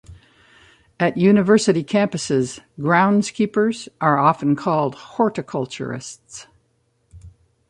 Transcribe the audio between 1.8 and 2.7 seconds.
campuses,